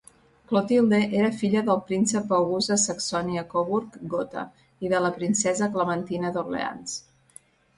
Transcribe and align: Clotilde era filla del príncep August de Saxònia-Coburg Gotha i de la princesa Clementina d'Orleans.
Clotilde 0.51 0.99
era 1.17 1.27
filla 1.41 1.61
del 1.67 1.83
príncep 1.89 2.33
August 2.39 2.73
de 2.73 2.77
Saxònia-Coburg 2.85 3.99
Gotha 4.15 4.47
i 4.87 4.91
de 4.95 5.03
la 5.07 5.13
princesa 5.19 5.69
Clementina 5.77 6.33
d'Orleans. 6.41 6.99